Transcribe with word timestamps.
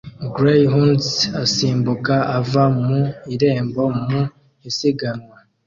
Greyhounds 0.35 1.09
asimbuka 1.43 2.15
ava 2.37 2.63
mu 2.85 2.99
irembo 3.33 3.83
mu 4.05 4.21
isiganwa 4.69 5.37